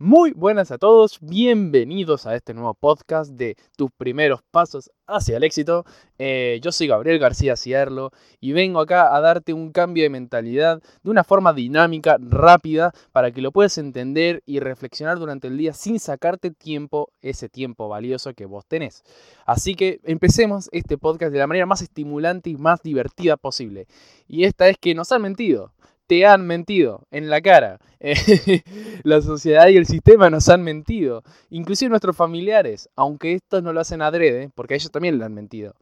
[0.00, 5.42] Muy buenas a todos, bienvenidos a este nuevo podcast de tus primeros pasos hacia el
[5.42, 5.84] éxito.
[6.20, 10.80] Eh, yo soy Gabriel García Cierlo y vengo acá a darte un cambio de mentalidad
[11.02, 15.72] de una forma dinámica, rápida, para que lo puedas entender y reflexionar durante el día
[15.72, 19.02] sin sacarte tiempo, ese tiempo valioso que vos tenés.
[19.46, 23.88] Así que empecemos este podcast de la manera más estimulante y más divertida posible.
[24.28, 25.72] Y esta es que nos han mentido
[26.08, 27.78] te han mentido en la cara.
[29.04, 31.22] la sociedad y el sistema nos han mentido.
[31.50, 35.34] Inclusive nuestros familiares, aunque estos no lo hacen adrede, porque a ellos también le han
[35.34, 35.74] mentido.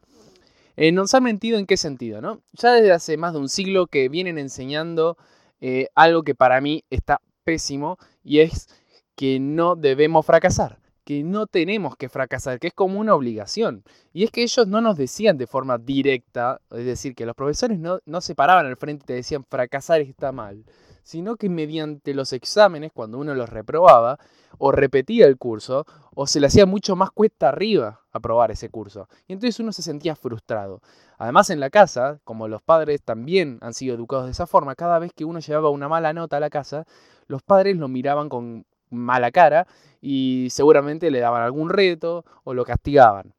[0.75, 2.41] Eh, nos han mentido en qué sentido, ¿no?
[2.53, 5.17] Ya desde hace más de un siglo que vienen enseñando
[5.61, 8.67] eh, algo que para mí está pésimo y es
[9.15, 13.85] que no debemos fracasar que no tenemos que fracasar, que es como una obligación.
[14.11, 17.79] Y es que ellos no nos decían de forma directa, es decir, que los profesores
[17.79, 20.65] no, no se paraban al frente y te decían fracasar está mal,
[21.03, 24.19] sino que mediante los exámenes, cuando uno los reprobaba,
[24.57, 29.07] o repetía el curso, o se le hacía mucho más cuesta arriba aprobar ese curso.
[29.29, 30.81] Y entonces uno se sentía frustrado.
[31.17, 34.99] Además en la casa, como los padres también han sido educados de esa forma, cada
[34.99, 36.85] vez que uno llevaba una mala nota a la casa,
[37.27, 39.67] los padres lo miraban con mala cara
[40.01, 43.33] y seguramente le daban algún reto o lo castigaban.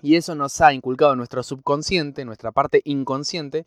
[0.00, 3.64] Y eso nos ha inculcado en nuestro subconsciente, nuestra parte inconsciente,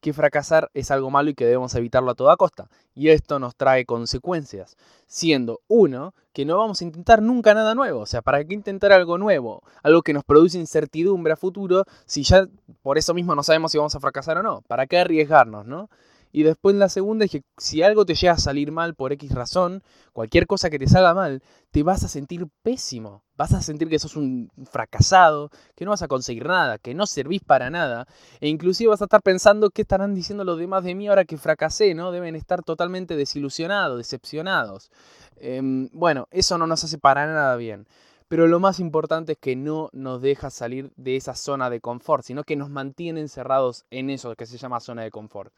[0.00, 2.68] que fracasar es algo malo y que debemos evitarlo a toda costa.
[2.94, 4.76] Y esto nos trae consecuencias,
[5.06, 8.00] siendo uno, que no vamos a intentar nunca nada nuevo.
[8.00, 9.62] O sea, ¿para qué intentar algo nuevo?
[9.82, 12.46] Algo que nos produce incertidumbre a futuro, si ya
[12.82, 14.62] por eso mismo no sabemos si vamos a fracasar o no.
[14.62, 15.88] ¿Para qué arriesgarnos, no?
[16.36, 19.30] Y después la segunda es que si algo te llega a salir mal por X
[19.30, 23.22] razón, cualquier cosa que te salga mal, te vas a sentir pésimo.
[23.36, 27.06] Vas a sentir que sos un fracasado, que no vas a conseguir nada, que no
[27.06, 28.08] servís para nada.
[28.40, 31.38] E inclusive vas a estar pensando qué estarán diciendo los demás de mí ahora que
[31.38, 32.10] fracasé, ¿no?
[32.10, 34.90] Deben estar totalmente desilusionados, decepcionados.
[35.36, 37.86] Em, bueno, eso no nos hace para nada bien.
[38.34, 42.24] Pero lo más importante es que no nos deja salir de esa zona de confort,
[42.24, 45.52] sino que nos mantiene encerrados en eso que se llama zona de confort.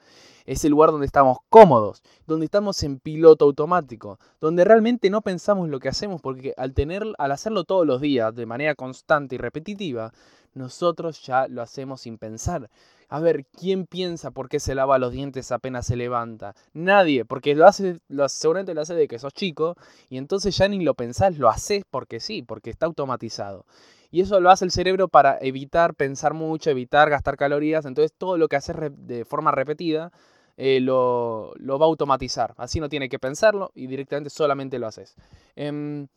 [0.44, 5.70] Es el lugar donde estamos cómodos, donde estamos en piloto automático, donde realmente no pensamos
[5.70, 9.38] lo que hacemos, porque al, tener, al hacerlo todos los días de manera constante y
[9.38, 10.12] repetitiva,
[10.56, 12.70] nosotros ya lo hacemos sin pensar.
[13.08, 16.54] A ver, ¿quién piensa por qué se lava los dientes apenas se levanta?
[16.72, 19.76] Nadie, porque lo hace, lo, seguramente lo hace de que sos chico
[20.08, 23.64] y entonces ya ni lo pensás, lo haces porque sí, porque está automatizado.
[24.10, 27.84] Y eso lo hace el cerebro para evitar pensar mucho, evitar gastar calorías.
[27.84, 30.10] Entonces todo lo que haces de forma repetida
[30.56, 32.54] eh, lo, lo, va a automatizar.
[32.56, 35.14] Así no tiene que pensarlo y directamente solamente lo haces.
[35.54, 36.08] Em,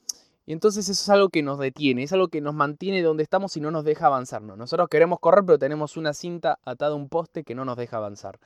[0.49, 3.55] y entonces eso es algo que nos detiene, es algo que nos mantiene donde estamos
[3.55, 4.41] y no nos deja avanzar.
[4.41, 7.97] Nosotros queremos correr, pero tenemos una cinta atada a un poste que no nos deja
[7.97, 8.39] avanzar.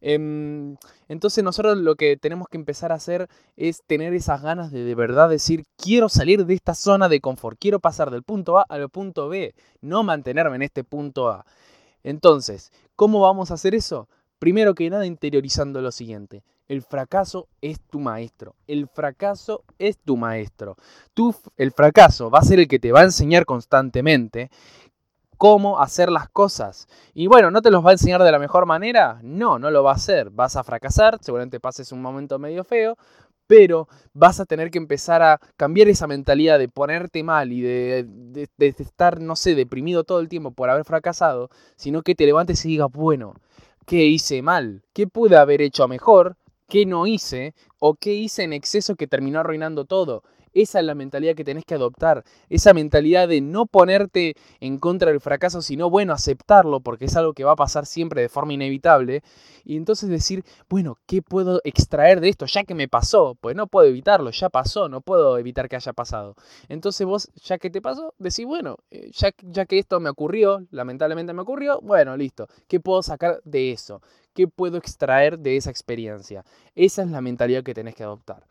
[0.00, 0.78] Em,
[1.08, 3.28] entonces nosotros lo que tenemos que empezar a hacer
[3.58, 7.58] es tener esas ganas de de verdad decir, quiero salir de esta zona de confort,
[7.60, 11.44] quiero pasar del punto A al punto B, no mantenerme en este punto A.
[12.02, 14.08] Entonces, ¿cómo vamos a hacer eso?
[14.38, 16.42] Primero que nada, interiorizando lo siguiente.
[16.70, 18.54] El fracaso es tu maestro.
[18.68, 20.76] El fracaso es tu maestro.
[21.14, 24.52] Tú, el fracaso va a ser el que te va a enseñar constantemente
[25.36, 26.86] cómo hacer las cosas.
[27.12, 29.18] Y bueno, ¿no te los va a enseñar de la mejor manera?
[29.24, 30.30] No, no lo va a hacer.
[30.30, 32.96] Vas a fracasar, seguramente pases un momento medio feo,
[33.48, 38.06] pero vas a tener que empezar a cambiar esa mentalidad de ponerte mal y de,
[38.06, 38.48] de,
[38.78, 42.68] estar, no sé, deprimido todo el tiempo por haber fracasado, sino que te levantes y
[42.68, 43.34] digas, bueno,
[43.86, 44.84] ¿qué hice mal?
[44.92, 46.36] ¿Qué pude haber hecho mejor?
[46.70, 50.22] Qué no hice o qué hice en exceso que terminó arruinando todo.
[50.52, 52.24] Esa es la mentalidad que tenés que adoptar.
[52.48, 57.34] Esa mentalidad de no ponerte en contra del fracaso, sino, bueno, aceptarlo, porque es algo
[57.34, 59.22] que va a pasar siempre de forma inevitable.
[59.64, 62.46] Y entonces decir, bueno, ¿qué puedo extraer de esto?
[62.46, 65.92] Ya que me pasó, pues no puedo evitarlo, ya pasó, no puedo evitar que haya
[65.92, 66.34] pasado.
[66.68, 70.66] Entonces vos, ya que te pasó, decís, bueno, eh, ya, ya que esto me ocurrió,
[70.70, 72.48] lamentablemente me ocurrió, bueno, listo.
[72.66, 74.00] ¿Qué puedo sacar de eso?
[74.34, 76.44] ¿Qué puedo extraer de esa experiencia?
[76.74, 78.46] Esa es la mentalidad que tenés que adoptar.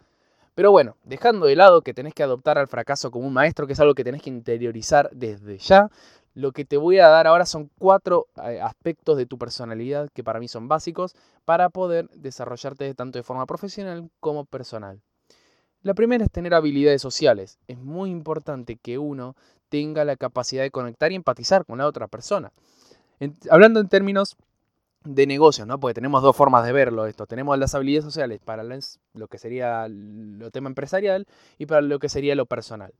[0.55, 3.73] Pero bueno, dejando de lado que tenés que adoptar al fracaso como un maestro, que
[3.73, 5.89] es algo que tenés que interiorizar desde ya,
[6.33, 10.23] lo que te voy a dar ahora son cuatro eh, aspectos de tu personalidad que
[10.23, 11.15] para mí son básicos
[11.45, 15.01] para poder desarrollarte tanto de forma profesional como personal.
[15.81, 17.57] La primera es tener habilidades sociales.
[17.67, 19.35] Es muy importante que uno
[19.69, 22.51] tenga la capacidad de conectar y empatizar con la otra persona.
[23.49, 24.35] hablando en términos
[25.03, 25.79] de negocios, ¿no?
[25.79, 27.25] Porque tenemos dos formas de verlo esto.
[27.25, 31.25] Tenemos las habilidades sociales para lo que sería lo tema empresarial
[31.57, 32.93] y para lo que sería lo personal.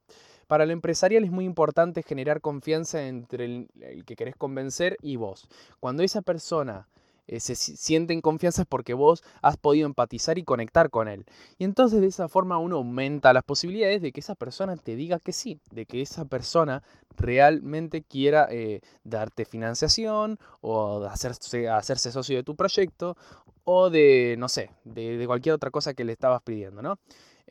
[0.48, 5.48] Para lo empresarial es muy importante generar confianza entre el, que querés convencer y vos.
[5.80, 6.88] Cuando esa persona
[7.30, 11.26] eh, se sienten confianza porque vos has podido empatizar y conectar con él.
[11.60, 15.20] Y entonces de esa forma uno aumenta las posibilidades de que esa persona te diga
[15.20, 16.82] que sí, de que esa persona
[17.16, 23.16] realmente quiera eh, darte financiación o hacerse, hacerse socio de tu proyecto
[23.64, 26.98] o de, no sé, de cualquier otra cosa que le estabas pidiendo, ¿no?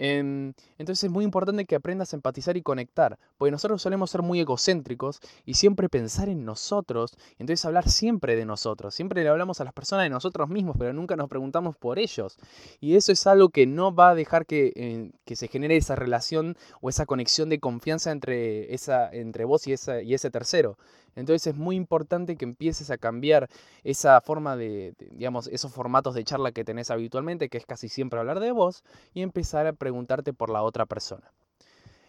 [0.00, 4.23] Em, entonces es muy importante que aprendas a empatizar y conectar, porque nosotros solemos ser
[4.23, 9.61] muy egocéntricos y siempre pensar en nosotros, entonces hablar siempre de nosotros, siempre le hablamos
[9.61, 12.39] a las personas de nosotros mismos, pero nunca nos preguntamos por ellos.
[12.81, 15.97] Y eso es algo que no va a dejar que, eh, que se genere esa
[15.97, 20.79] relación o esa conexión de confianza entre, esa, entre vos y, esa, y ese tercero.
[21.19, 23.49] Entonces es muy importante que empieces a cambiar
[23.82, 28.20] esa forma de, digamos, esos formatos de charla que tenés habitualmente, que es casi siempre
[28.20, 28.85] hablar de vos,
[29.15, 31.32] y empezar a preguntarte por la otra persona.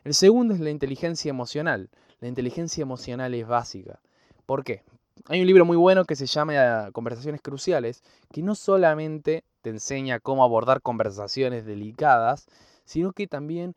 [0.03, 1.89] El segundo es la inteligencia emocional.
[2.19, 3.99] La inteligencia emocional es básica.
[4.45, 4.83] ¿Por qué?
[5.25, 10.19] Hay un libro muy bueno que se llama Conversaciones Cruciales, que no solamente te enseña
[10.19, 12.47] cómo abordar conversaciones delicadas,
[12.89, 13.75] sino que también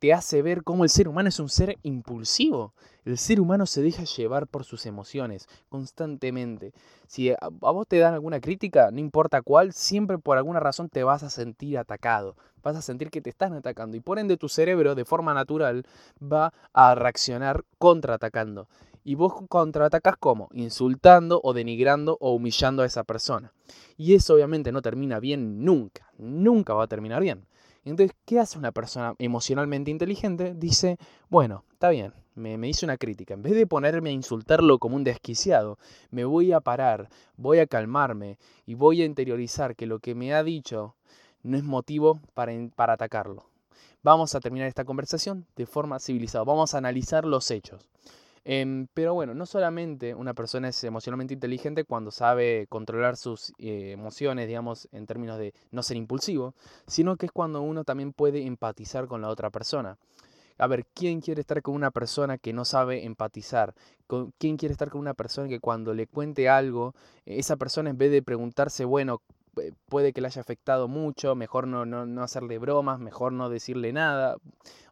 [0.00, 2.74] te hace ver cómo el ser humano es un ser impulsivo.
[3.04, 6.72] El ser humano se deja llevar por sus emociones constantemente.
[7.06, 11.04] Si a, vos te dan alguna crítica, no importa cuál, siempre por alguna razón te
[11.04, 12.34] vas a sentir atacado.
[12.64, 15.86] Vas a sentir que te están atacando y por ende tu cerebro de forma natural
[16.20, 18.66] va a reaccionar contraatacando.
[19.04, 20.48] Y vos contraatacás como?
[20.52, 23.52] Insultando o denigrando o humillando a esa persona.
[23.96, 26.10] Y eso obviamente no termina bien nunca.
[26.18, 27.46] Nunca va a terminar bien.
[27.84, 30.54] Entonces, ¿qué hace una persona emocionalmente inteligente?
[30.54, 30.98] Dice,
[31.28, 33.34] bueno, está bien, me, me hizo una crítica.
[33.34, 35.78] En vez de ponerme a insultarlo como un desquiciado,
[36.10, 40.32] me voy a parar, voy a calmarme y voy a interiorizar que lo que me
[40.32, 40.94] ha dicho
[41.42, 43.46] no es motivo para, para atacarlo.
[44.04, 46.44] Vamos a terminar esta conversación de forma civilizada.
[46.44, 47.88] Vamos a analizar los hechos.
[48.44, 53.92] Em, pero bueno, no solamente una persona es emocionalmente inteligente cuando sabe controlar sus eh,
[53.92, 56.54] emociones, digamos, en términos de no ser impulsivo,
[56.86, 59.96] sino que es cuando uno también puede empatizar con la otra persona.
[60.58, 63.74] A ver, ¿quién quiere estar con una persona que no sabe empatizar?
[64.38, 66.94] ¿Quién quiere estar con una persona que cuando le cuente algo,
[67.24, 69.22] esa persona en vez de preguntarse, bueno,
[69.88, 73.92] puede que le haya afectado mucho, mejor no, no, no hacerle bromas, mejor no decirle
[73.92, 74.36] nada,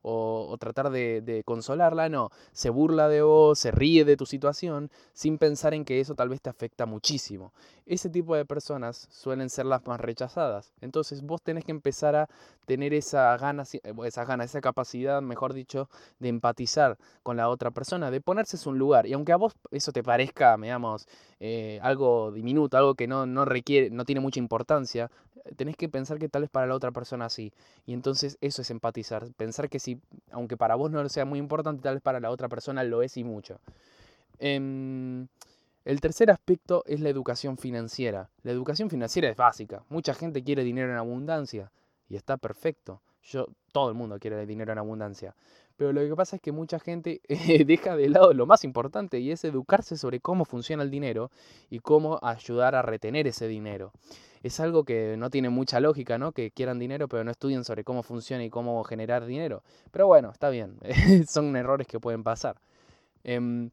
[0.02, 5.38] o, tratar de, consolarla, no, se burla de vos, se ríe de tu situación, sin
[5.38, 7.52] pensar en que eso tal vez te afecta muchísimo.
[7.86, 10.72] Ese tipo de personas suelen ser las más rechazadas.
[10.80, 12.28] Entonces vos tenés que empezar a
[12.64, 15.88] tener esa gana, eh, esa gana, esa capacidad, mejor dicho,
[16.20, 19.06] de empatizar con la otra persona, de ponerse en un lugar.
[19.06, 21.08] Y aunque a vos eso te parezca, digamos,
[21.40, 24.38] eh, algo diminuto, algo que no, no requiere, no tiene mucha
[25.56, 27.52] tenés que pensar que tal vez para la otra persona sí.
[27.86, 29.32] Y entonces eso es empatizar.
[29.36, 30.00] Pensar que si,
[30.30, 33.16] aunque para vos no sea muy importante, tal vez para la otra persona lo es
[33.16, 33.60] y mucho.
[34.38, 35.28] Em,
[35.84, 38.30] el tercer aspecto es la educación financiera.
[38.42, 39.84] La educación financiera es básica.
[39.88, 41.70] Mucha gente quiere dinero en abundancia
[42.08, 43.00] y está perfecto.
[43.22, 45.34] Yo, todo el mundo quiere dinero en abundancia.
[45.76, 47.22] Pero lo que pasa es que mucha gente
[47.66, 51.30] deja de lado lo más importante y es educarse sobre cómo funciona el dinero
[51.70, 53.92] y cómo ayudar a retener ese dinero
[54.42, 56.32] es algo que no tiene mucha lógica, ¿no?
[56.32, 59.62] Que quieran dinero pero no estudien sobre cómo funciona y cómo generar dinero.
[59.90, 60.78] Pero bueno, está bien,
[61.28, 62.60] son errores que pueden pasar.
[63.24, 63.70] Em,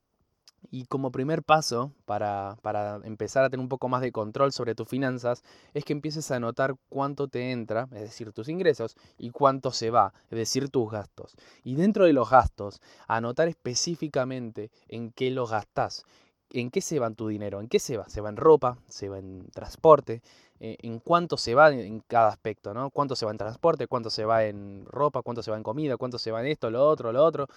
[0.71, 4.75] y como primer paso para, para, empezar a tener un poco más de control sobre
[4.75, 5.43] tus finanzas
[5.73, 9.91] es que empieces a notar cuánto te entra, es decir, tus ingresos, y cuánto se
[9.91, 11.35] va, es decir, tus gastos.
[11.63, 16.03] Y dentro de los gastos, anotar específicamente en qué lo gastas.
[16.51, 17.59] ¿En qué se va tu dinero?
[17.59, 18.07] ¿En qué se va?
[18.09, 18.77] ¿Se va en ropa?
[18.87, 20.21] ¿Se va en transporte?
[20.59, 22.89] Eh, en cuánto se va en cada aspecto, ¿no?
[22.89, 25.97] Cuánto se va en transporte, cuánto se va en ropa, cuánto se va en comida,
[25.97, 27.47] cuánto se va en esto, lo otro, lo otro.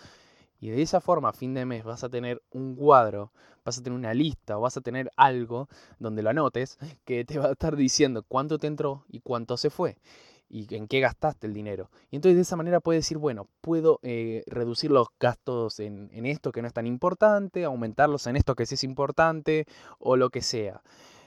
[0.60, 3.32] Y de esa forma, a fin de mes, vas a tener un cuadro,
[3.64, 5.68] vas a tener una lista o vas a tener algo
[5.98, 9.70] donde lo anotes que te va a estar diciendo cuánto te entró y cuánto se
[9.70, 9.96] fue
[10.50, 11.90] y en qué gastaste el dinero.
[12.10, 16.26] Y entonces de esa manera puedes decir, bueno, puedo eh, reducir los gastos en, en,
[16.26, 19.66] esto que no es tan importante, aumentarlos en esto que sí es importante
[20.00, 20.82] o lo que sea.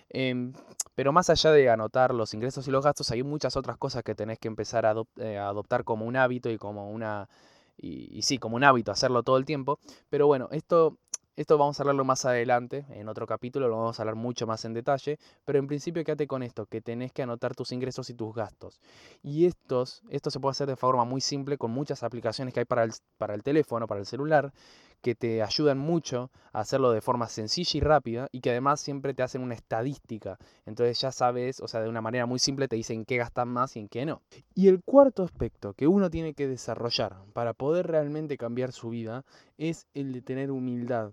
[0.09, 0.53] Em,
[0.93, 4.13] pero más allá de anotar los ingresos y los gastos, hay muchas otras cosas que
[4.13, 7.29] tenés que empezar a, eh, adoptar como un hábito y como una...
[7.75, 9.79] Y, y, sí, como un hábito, hacerlo todo el tiempo.
[10.09, 10.97] Pero bueno, esto
[11.35, 14.65] esto vamos a hablarlo más adelante, en otro capítulo, lo vamos a hablar mucho más
[14.65, 18.13] en detalle, pero en principio quédate con esto, que tenés que anotar tus ingresos y
[18.13, 18.79] tus gastos.
[19.23, 22.65] Y estos, esto se puede hacer de forma muy simple con muchas aplicaciones que hay
[22.65, 24.53] para el, para el teléfono, para el celular,
[25.01, 29.13] que te ayudan mucho a hacerlo de forma sencilla y rápida y que además siempre
[29.13, 30.37] te hacen una estadística.
[30.65, 33.75] Entonces ya sabes, o sea, de una manera muy simple te dicen qué gastas más
[33.75, 34.21] y en qué no.
[34.53, 39.25] Y el cuarto aspecto que uno tiene que desarrollar para poder realmente cambiar su vida
[39.57, 41.11] es el de tener humildad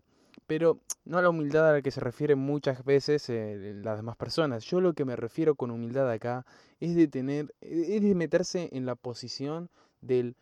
[0.51, 4.17] pero no a la humildad a la que se refieren muchas veces eh, las demás
[4.17, 4.65] personas.
[4.65, 6.45] Yo lo que me refiero con humildad acá
[6.81, 10.35] es de tener, es de meterse en la posición del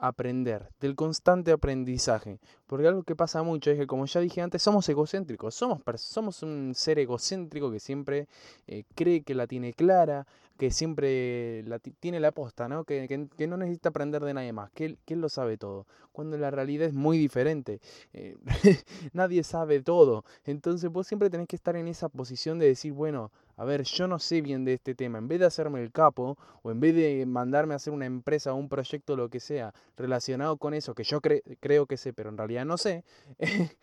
[0.00, 2.40] aprender, del constante aprendizaje.
[2.66, 6.42] Porque algo que pasa mucho es que, como ya dije antes, somos egocéntricos, somos, somos
[6.42, 8.26] un ser egocéntrico que siempre
[8.66, 10.26] eh, cree que la tiene clara,
[10.56, 12.84] que siempre la tiene la posta, ¿no?
[12.84, 15.86] Que, que, no necesita aprender de nadie más, que él, que él, lo sabe todo,
[16.12, 17.80] cuando la realidad es muy diferente.
[18.12, 18.36] Eh,
[19.12, 23.32] nadie sabe todo, entonces vos siempre tenés que estar en esa posición de decir, bueno,
[23.60, 26.38] a ver, yo no sé bien de este tema, en vez de hacerme el capo
[26.62, 29.74] o en vez de mandarme a hacer una empresa o un proyecto, lo que sea,
[29.98, 33.04] relacionado con eso, que yo creo que sé, pero en realidad no sé,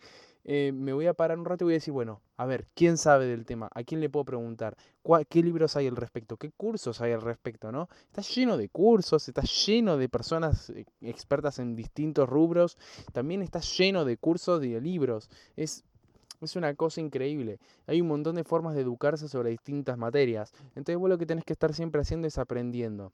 [0.44, 2.96] eh, me voy a parar un rato y voy a decir, bueno, a ver, ¿quién
[2.96, 3.70] sabe del tema?
[3.72, 4.76] ¿A quién le puedo preguntar?
[5.28, 6.38] ¿Qué libros hay al respecto?
[6.38, 7.70] ¿Qué cursos hay al respecto?
[7.70, 7.88] ¿no?
[8.06, 12.78] Está lleno de cursos, está lleno de personas eh, expertas en distintos rubros,
[13.12, 15.30] también está lleno de cursos y de libros.
[15.54, 15.84] Es
[16.40, 17.58] es una cosa increíble.
[17.86, 20.52] Hay un montón de formas de educarse sobre distintas materias.
[20.74, 23.12] Entonces vos lo que tenés que estar siempre haciendo es aprendiendo.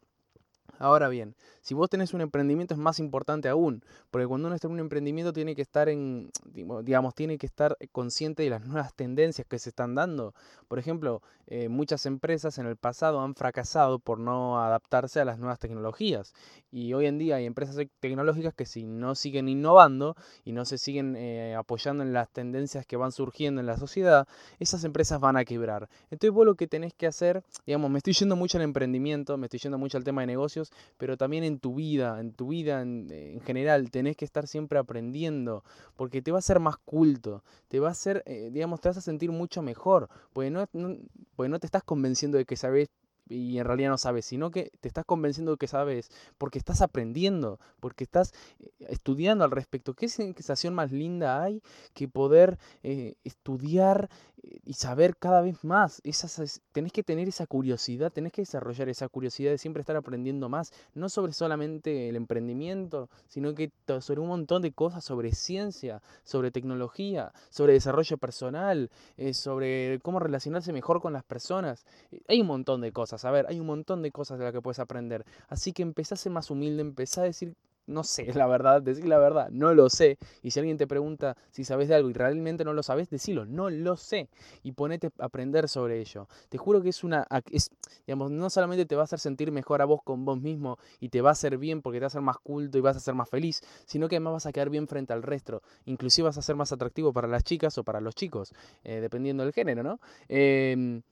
[0.79, 4.67] Ahora bien, si vos tenés un emprendimiento es más importante aún, porque cuando uno está
[4.67, 6.31] en un emprendimiento tiene que estar en,
[6.83, 10.35] digamos, tiene que estar consciente de las nuevas tendencias que se están dando.
[10.69, 15.39] Por ejemplo, eh, muchas empresas en el pasado han fracasado por no adaptarse a las
[15.39, 16.35] nuevas tecnologías.
[16.71, 20.79] Y hoy en día hay empresas tecnológicas que si no siguen innovando y no se
[20.79, 24.27] siguen eh, apoyando en las tendencias que van surgiendo en la sociedad,
[24.59, 25.89] esas empresas van a quebrar.
[26.11, 29.47] Entonces vos lo que tenés que hacer, digamos, me estoy yendo mucho al emprendimiento, me
[29.47, 30.64] estoy yendo mucho al tema de negocios,
[30.97, 35.65] pero también en tu vida, en tu vida en, general, tenés que estar siempre aprendiendo,
[35.97, 38.99] porque te va a ser más culto, te va a hacer, eh, digamos, te vas
[38.99, 40.97] a sentir mucho mejor, porque no, no,
[41.37, 42.89] porque no te estás convenciendo de que sabes
[43.29, 46.83] y en realidad no sabes, sino que te estás convenciendo de que sabes porque estás
[46.83, 49.95] aprendiendo, porque estás eh, estudiando al respecto.
[49.95, 51.63] ¿Qué sensación más linda hay
[51.95, 54.11] que poder eh, estudiar
[54.43, 56.01] eh, y saber cada vez más?
[56.05, 60.49] Esas, tenés que tener esa curiosidad, tenés que desarrollar esa curiosidad de siempre estar aprendiendo
[60.49, 66.03] más, no sobre solamente el emprendimiento, sino que sobre un montón de cosas, sobre ciencia,
[66.25, 68.91] sobre tecnología, sobre desarrollo personal,
[69.33, 71.85] sobre cómo relacionarse mejor con las personas.
[72.29, 74.63] Hay un montón de cosas a ver, hay un montón de cosas de las que
[74.63, 75.25] puedes aprender.
[75.49, 77.55] Así que empezá a ser más humilde, empezá a decir,
[77.87, 80.19] no sé, la verdad, decir la verdad, no lo sé.
[80.43, 83.45] Y si alguien te pregunta si sabes de algo y realmente no lo sabes, decilo,
[83.45, 84.29] no lo sé.
[84.63, 86.29] Y ponete a aprender sobre ello.
[86.49, 87.71] Te juro que es una, es,
[88.07, 91.09] digamos, no solamente te va a hacer sentir mejor a vos con vos mismo y
[91.09, 93.01] te va a hacer bien porque te va a hacer más culto y vas a
[93.01, 95.63] ser más feliz, sino que además vas a quedar bien frente al resto.
[95.85, 98.53] Inclusive vas a ser más atractivo para las chicas o para los chicos,
[98.85, 100.01] eh, dependiendo del género, ¿no?
[100.29, 101.03] Eh,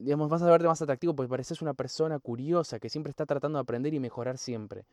[0.00, 3.58] digamos, vas a verte más atractivo porque pareces una persona curiosa que siempre está tratando
[3.58, 4.84] de aprender y mejorar siempre.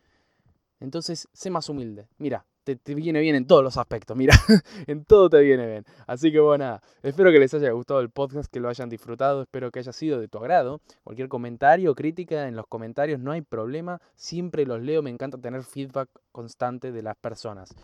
[0.80, 2.08] Entonces, sé más humilde.
[2.18, 4.34] Mira, te, viene bien en todos los aspectos, mira,
[4.86, 5.84] en todo te viene bien.
[6.06, 9.70] Así que bueno, espero que les haya gustado el podcast, que lo hayan disfrutado, espero
[9.70, 10.80] que haya sido de tu agrado.
[11.04, 15.38] Cualquier comentario o crítica en los comentarios, no hay problema, siempre los leo, me encanta
[15.38, 17.74] tener feedback constante de las personas.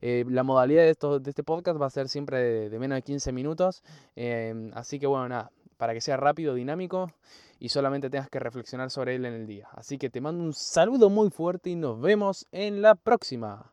[0.00, 3.02] Eh, la modalidad de, esto, de este podcast va a ser siempre de, menos de
[3.02, 3.82] 15 minutos,
[4.16, 5.50] eh, así que bueno, nada,
[5.80, 7.10] para que sea rápido, dinámico
[7.58, 9.66] y solamente tengas que reflexionar sobre él en el día.
[9.72, 13.72] Así que te mando un saludo muy fuerte y nos vemos en la próxima.